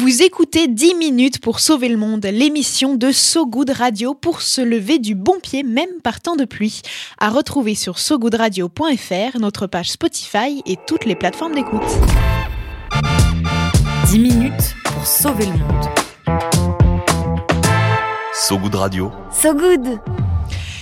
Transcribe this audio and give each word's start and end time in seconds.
Vous 0.00 0.22
écoutez 0.22 0.68
10 0.68 0.94
minutes 0.94 1.40
pour 1.40 1.58
sauver 1.58 1.88
le 1.88 1.96
monde, 1.96 2.24
l'émission 2.24 2.94
de 2.94 3.10
So 3.10 3.46
Good 3.46 3.70
Radio 3.70 4.14
pour 4.14 4.42
se 4.42 4.60
lever 4.60 5.00
du 5.00 5.16
bon 5.16 5.40
pied 5.42 5.64
même 5.64 6.00
par 6.04 6.20
temps 6.20 6.36
de 6.36 6.44
pluie. 6.44 6.82
À 7.18 7.30
retrouver 7.30 7.74
sur 7.74 7.98
sogoodradio.fr, 7.98 9.40
notre 9.40 9.66
page 9.66 9.90
Spotify 9.90 10.62
et 10.66 10.76
toutes 10.86 11.04
les 11.04 11.16
plateformes 11.16 11.56
d'écoute. 11.56 11.82
10 14.06 14.18
minutes 14.20 14.76
pour 14.84 15.04
sauver 15.04 15.46
le 15.46 15.52
monde. 15.54 16.40
So 18.34 18.56
Good 18.56 18.76
Radio. 18.76 19.10
So 19.32 19.52
Good 19.52 19.98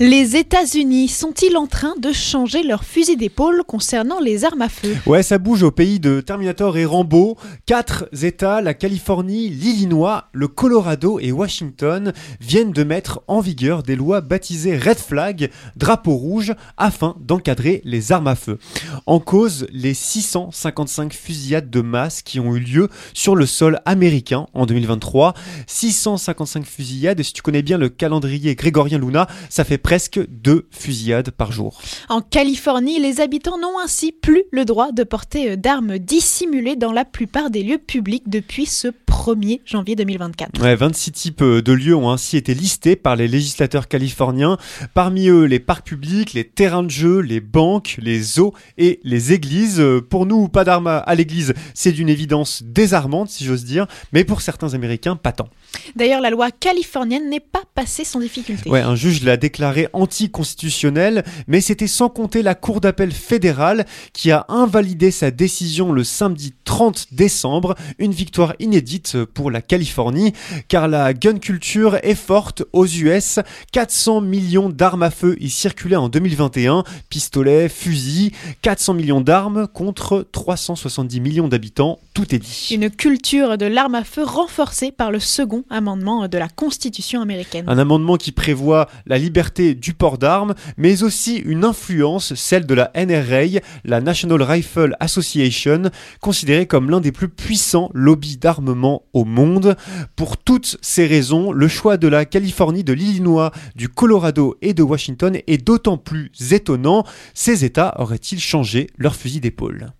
Les 0.00 0.36
États-Unis 0.36 1.08
sont-ils 1.08 1.56
en 1.56 1.66
train 1.66 1.96
de 2.00 2.12
changer 2.12 2.62
leur 2.62 2.84
fusil 2.84 3.16
d'épaule 3.16 3.64
concernant 3.66 4.20
les 4.20 4.44
armes 4.44 4.62
à 4.62 4.68
feu? 4.68 4.96
Ouais, 5.06 5.24
ça 5.24 5.38
bouge 5.38 5.64
au 5.64 5.72
pays 5.72 5.98
de 5.98 6.20
Terminator 6.20 6.78
et 6.78 6.84
Rambo. 6.84 7.36
Quatre 7.66 8.08
États, 8.22 8.60
la 8.60 8.74
Californie, 8.74 9.48
l'Illinois, 9.48 10.28
le 10.32 10.46
Colorado 10.46 11.18
et 11.18 11.32
Washington, 11.32 12.12
viennent 12.40 12.70
de 12.70 12.84
mettre 12.84 13.22
en 13.26 13.40
vigueur 13.40 13.82
des 13.82 13.96
lois 13.96 14.20
baptisées 14.20 14.78
Red 14.78 14.98
Flag, 14.98 15.50
drapeau 15.74 16.14
rouge, 16.14 16.54
afin 16.76 17.16
d'encadrer 17.18 17.82
les 17.84 18.12
armes 18.12 18.28
à 18.28 18.36
feu. 18.36 18.60
En 19.06 19.18
cause, 19.18 19.66
les 19.72 19.94
655 19.94 21.12
fusillades 21.12 21.70
de 21.70 21.80
masse 21.80 22.22
qui 22.22 22.38
ont 22.38 22.54
eu 22.54 22.60
lieu 22.60 22.88
sur 23.14 23.34
le 23.34 23.46
sol 23.46 23.80
américain 23.84 24.46
en 24.54 24.64
2023. 24.64 25.34
655 25.66 26.64
fusillades, 26.64 27.18
et 27.18 27.24
si 27.24 27.32
tu 27.32 27.42
connais 27.42 27.62
bien 27.62 27.78
le 27.78 27.88
calendrier 27.88 28.54
grégorien 28.54 28.98
Luna, 28.98 29.26
ça 29.48 29.64
fait 29.64 29.87
presque 29.88 30.20
deux 30.28 30.66
fusillades 30.70 31.30
par 31.30 31.50
jour. 31.50 31.80
En 32.10 32.20
Californie, 32.20 33.00
les 33.00 33.22
habitants 33.22 33.56
n'ont 33.58 33.78
ainsi 33.82 34.12
plus 34.12 34.42
le 34.50 34.66
droit 34.66 34.92
de 34.92 35.02
porter 35.02 35.52
euh, 35.52 35.56
d'armes 35.56 35.96
dissimulées 35.98 36.76
dans 36.76 36.92
la 36.92 37.06
plupart 37.06 37.48
des 37.48 37.62
lieux 37.62 37.78
publics 37.78 38.28
depuis 38.28 38.66
ce 38.66 38.88
1er 39.06 39.60
janvier 39.64 39.96
2024. 39.96 40.60
Ouais, 40.60 40.76
26 40.76 41.12
types 41.12 41.40
euh, 41.40 41.62
de 41.62 41.72
lieux 41.72 41.96
ont 41.96 42.10
ainsi 42.10 42.36
été 42.36 42.52
listés 42.52 42.96
par 42.96 43.16
les 43.16 43.28
législateurs 43.28 43.88
californiens. 43.88 44.58
Parmi 44.92 45.28
eux, 45.28 45.44
les 45.44 45.58
parcs 45.58 45.86
publics, 45.86 46.34
les 46.34 46.44
terrains 46.44 46.82
de 46.82 46.90
jeu, 46.90 47.20
les 47.20 47.40
banques, 47.40 47.96
les 47.98 48.20
zoos 48.20 48.52
et 48.76 49.00
les 49.04 49.32
églises. 49.32 49.80
Euh, 49.80 50.02
Pour 50.02 50.26
nous, 50.26 50.48
pas 50.48 50.64
d'armes 50.64 51.02
à 51.04 51.14
l'église, 51.14 51.54
c'est 51.72 51.92
d'une 51.92 52.10
évidence 52.10 52.62
désarmante, 52.62 53.30
si 53.30 53.46
j'ose 53.46 53.64
dire, 53.64 53.86
mais 54.12 54.24
pour 54.24 54.42
certains 54.42 54.74
Américains, 54.74 55.16
pas 55.16 55.32
tant. 55.32 55.48
D'ailleurs, 55.96 56.20
la 56.20 56.28
loi 56.28 56.50
californienne 56.50 57.30
n'est 57.30 57.40
pas 57.40 57.62
passée 57.74 58.04
sans 58.04 58.20
difficulté. 58.20 58.68
Ouais, 58.68 58.80
un 58.82 58.94
juge 58.94 59.22
l'a 59.22 59.38
déclaré 59.38 59.77
anticonstitutionnel, 59.92 61.24
mais 61.46 61.60
c'était 61.60 61.86
sans 61.86 62.08
compter 62.08 62.42
la 62.42 62.54
Cour 62.54 62.80
d'appel 62.80 63.12
fédérale 63.12 63.86
qui 64.12 64.30
a 64.30 64.44
invalidé 64.48 65.10
sa 65.10 65.30
décision 65.30 65.92
le 65.92 66.04
samedi 66.04 66.52
30 66.64 67.06
décembre, 67.12 67.74
une 67.98 68.12
victoire 68.12 68.54
inédite 68.58 69.24
pour 69.24 69.50
la 69.50 69.62
Californie, 69.62 70.32
car 70.68 70.88
la 70.88 71.14
gun 71.14 71.38
culture 71.38 71.98
est 72.02 72.14
forte 72.14 72.62
aux 72.72 72.86
US. 72.86 73.38
400 73.72 74.20
millions 74.20 74.68
d'armes 74.68 75.02
à 75.02 75.10
feu 75.10 75.36
y 75.40 75.50
circulaient 75.50 75.96
en 75.96 76.08
2021, 76.08 76.84
pistolets, 77.08 77.68
fusils, 77.68 78.32
400 78.62 78.94
millions 78.94 79.20
d'armes 79.20 79.66
contre 79.66 80.26
370 80.32 81.20
millions 81.20 81.48
d'habitants, 81.48 81.98
tout 82.14 82.34
est 82.34 82.38
dit. 82.38 82.68
Une 82.72 82.90
culture 82.90 83.58
de 83.58 83.66
l'arme 83.66 83.94
à 83.94 84.04
feu 84.04 84.24
renforcée 84.24 84.92
par 84.92 85.10
le 85.10 85.20
second 85.20 85.64
amendement 85.70 86.28
de 86.28 86.38
la 86.38 86.48
Constitution 86.48 87.20
américaine. 87.20 87.64
Un 87.68 87.78
amendement 87.78 88.16
qui 88.16 88.32
prévoit 88.32 88.88
la 89.06 89.18
liberté 89.18 89.67
du 89.74 89.94
port 89.94 90.18
d'armes, 90.18 90.54
mais 90.76 91.02
aussi 91.02 91.36
une 91.36 91.64
influence, 91.64 92.34
celle 92.34 92.66
de 92.66 92.74
la 92.74 92.90
NRA, 92.94 93.60
la 93.84 94.00
National 94.00 94.42
Rifle 94.42 94.96
Association, 95.00 95.90
considérée 96.20 96.66
comme 96.66 96.90
l'un 96.90 97.00
des 97.00 97.12
plus 97.12 97.28
puissants 97.28 97.90
lobbies 97.94 98.36
d'armement 98.36 99.02
au 99.12 99.24
monde. 99.24 99.76
Pour 100.16 100.36
toutes 100.36 100.76
ces 100.82 101.06
raisons, 101.06 101.52
le 101.52 101.68
choix 101.68 101.96
de 101.96 102.08
la 102.08 102.24
Californie, 102.24 102.84
de 102.84 102.92
l'Illinois, 102.92 103.52
du 103.74 103.88
Colorado 103.88 104.56
et 104.62 104.74
de 104.74 104.82
Washington 104.82 105.38
est 105.46 105.64
d'autant 105.64 105.96
plus 105.96 106.30
étonnant. 106.50 107.04
Ces 107.34 107.64
États 107.64 107.94
auraient-ils 107.98 108.40
changé 108.40 108.88
leur 108.98 109.14
fusil 109.14 109.40
d'épaule? 109.40 109.92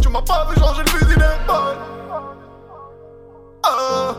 Tu 0.00 0.08
m'as 0.08 0.22
pas 0.22 0.48
vu 0.50 0.60
changer 0.60 0.82
le 0.82 0.90
fusil 0.90 1.14
d'épaule. 1.14 1.76
Ah, 3.62 4.14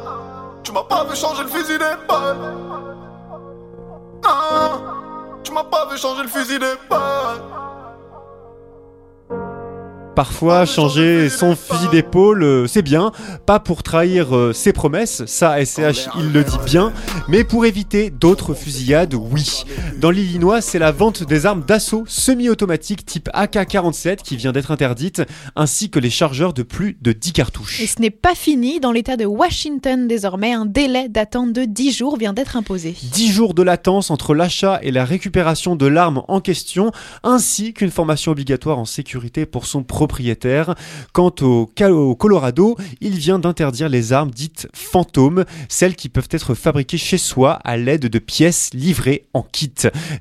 tu 0.63 0.71
m'as 0.71 0.83
pas 0.83 1.05
vu 1.05 1.15
changer 1.15 1.43
le 1.43 1.49
fusil 1.49 1.77
d'épaule. 1.77 2.68
Vu 5.89 5.97
changer 5.97 6.23
le 6.23 6.29
fusil 6.29 6.59
d'épaule. 6.59 7.68
Parfois, 10.19 10.65
changer 10.65 11.29
son 11.29 11.55
fusil 11.55 11.87
d'épaule, 11.87 12.43
euh, 12.43 12.67
c'est 12.67 12.81
bien, 12.81 13.13
pas 13.45 13.61
pour 13.61 13.83
trahir 13.83 14.35
euh, 14.35 14.51
ses 14.51 14.73
promesses, 14.73 15.23
ça 15.27 15.63
SCH 15.63 16.09
il 16.17 16.33
le 16.33 16.43
dit 16.43 16.57
bien, 16.65 16.91
mais 17.29 17.45
pour 17.45 17.65
éviter 17.65 18.09
d'autres 18.09 18.53
fusillades, 18.53 19.13
oui. 19.13 19.63
Dans 19.97 20.11
l'Illinois, 20.11 20.59
c'est 20.59 20.77
la 20.77 20.91
vente 20.91 21.23
des 21.23 21.45
armes 21.45 21.63
d'assaut 21.65 22.03
semi-automatiques 22.05 23.05
type 23.05 23.29
AK-47 23.33 24.17
qui 24.17 24.35
vient 24.35 24.51
d'être 24.51 24.71
interdite, 24.71 25.21
ainsi 25.55 25.89
que 25.89 25.99
les 25.99 26.09
chargeurs 26.09 26.51
de 26.51 26.63
plus 26.63 26.97
de 27.01 27.13
10 27.13 27.31
cartouches. 27.31 27.79
Et 27.79 27.87
ce 27.87 28.01
n'est 28.01 28.09
pas 28.09 28.35
fini, 28.35 28.81
dans 28.81 28.91
l'état 28.91 29.15
de 29.15 29.23
Washington 29.25 30.05
désormais, 30.05 30.51
un 30.51 30.65
délai 30.65 31.07
d'attente 31.07 31.53
de 31.53 31.63
10 31.63 31.97
jours 31.97 32.17
vient 32.17 32.33
d'être 32.33 32.57
imposé. 32.57 32.93
10 33.13 33.31
jours 33.31 33.53
de 33.53 33.63
latence 33.63 34.11
entre 34.11 34.35
l'achat 34.35 34.79
et 34.83 34.91
la 34.91 35.05
récupération 35.05 35.77
de 35.77 35.87
l'arme 35.87 36.23
en 36.27 36.41
question, 36.41 36.91
ainsi 37.23 37.73
qu'une 37.73 37.91
formation 37.91 38.33
obligatoire 38.33 38.79
en 38.79 38.85
sécurité 38.85 39.45
pour 39.45 39.65
son 39.65 39.83
propriétaire. 40.09 40.73
Quant 41.13 41.33
au, 41.41 41.69
au 41.81 42.15
Colorado, 42.15 42.75
il 42.99 43.13
vient 43.13 43.37
d'interdire 43.37 43.89
les 43.89 44.11
armes 44.11 44.31
dites 44.31 44.67
fantômes, 44.73 45.45
celles 45.69 45.95
qui 45.95 46.09
peuvent 46.09 46.27
être 46.31 46.55
fabriquées 46.55 46.97
chez 46.97 47.19
soi 47.19 47.59
à 47.63 47.77
l'aide 47.77 48.07
de 48.07 48.19
pièces 48.19 48.71
livrées 48.73 49.27
en 49.33 49.43
kit. 49.43 49.71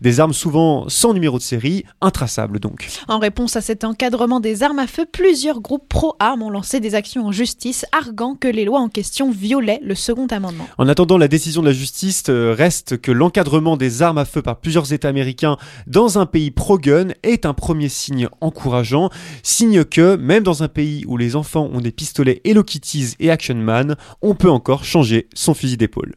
Des 0.02 0.20
armes 0.20 0.34
souvent 0.34 0.88
sans 0.88 1.14
numéro 1.14 1.38
de 1.38 1.42
série, 1.42 1.84
intraçables 2.02 2.60
donc. 2.60 2.86
En 3.08 3.18
réponse 3.18 3.56
à 3.56 3.62
cet 3.62 3.82
encadrement 3.82 4.40
des 4.40 4.62
armes 4.62 4.78
à 4.78 4.86
feu, 4.86 5.06
plusieurs 5.10 5.60
groupes 5.60 5.88
pro-armes 5.88 6.42
ont 6.42 6.50
lancé 6.50 6.80
des 6.80 6.94
actions 6.94 7.26
en 7.26 7.32
justice, 7.32 7.86
arguant 7.92 8.34
que 8.34 8.48
les 8.48 8.66
lois 8.66 8.80
en 8.80 8.90
question 8.90 9.30
violaient 9.30 9.80
le 9.82 9.94
second 9.94 10.26
amendement. 10.26 10.68
En 10.76 10.86
attendant 10.86 11.16
la 11.16 11.28
décision 11.28 11.62
de 11.62 11.68
la 11.68 11.72
justice, 11.72 12.24
euh, 12.28 12.54
reste 12.56 13.00
que 13.00 13.10
l'encadrement 13.10 13.78
des 13.78 14.02
armes 14.02 14.18
à 14.18 14.26
feu 14.26 14.42
par 14.42 14.56
plusieurs 14.56 14.92
États 14.92 15.08
américains 15.08 15.56
dans 15.86 16.18
un 16.18 16.26
pays 16.26 16.50
pro-gun 16.50 17.08
est 17.22 17.46
un 17.46 17.54
premier 17.54 17.88
signe 17.88 18.28
encourageant, 18.42 19.08
que 19.68 20.16
même 20.16 20.42
dans 20.42 20.62
un 20.62 20.68
pays 20.68 21.04
où 21.06 21.16
les 21.16 21.36
enfants 21.36 21.68
ont 21.72 21.80
des 21.80 21.92
pistolets 21.92 22.40
Hello 22.44 22.62
Kitties 22.62 23.14
et 23.20 23.30
Action 23.30 23.54
Man, 23.54 23.96
on 24.22 24.34
peut 24.34 24.50
encore 24.50 24.84
changer 24.84 25.28
son 25.34 25.54
fusil 25.54 25.76
d'épaule. 25.76 26.14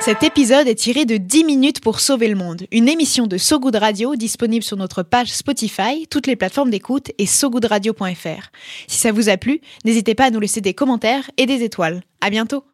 Cet 0.00 0.22
épisode 0.22 0.66
est 0.66 0.74
tiré 0.74 1.04
de 1.04 1.16
10 1.16 1.44
minutes 1.44 1.80
pour 1.80 2.00
sauver 2.00 2.28
le 2.28 2.34
monde, 2.34 2.66
une 2.72 2.88
émission 2.88 3.26
de 3.26 3.38
So 3.38 3.60
Good 3.60 3.76
Radio 3.76 4.16
disponible 4.16 4.64
sur 4.64 4.76
notre 4.76 5.02
page 5.02 5.32
Spotify, 5.32 6.06
toutes 6.10 6.26
les 6.26 6.36
plateformes 6.36 6.70
d'écoute 6.70 7.12
et 7.18 7.26
sogoodradio.fr. 7.26 8.50
Si 8.88 8.98
ça 8.98 9.12
vous 9.12 9.28
a 9.28 9.36
plu, 9.36 9.60
n'hésitez 9.84 10.14
pas 10.14 10.24
à 10.24 10.30
nous 10.30 10.40
laisser 10.40 10.60
des 10.60 10.74
commentaires 10.74 11.30
et 11.36 11.46
des 11.46 11.62
étoiles. 11.62 12.02
À 12.20 12.30
bientôt! 12.30 12.64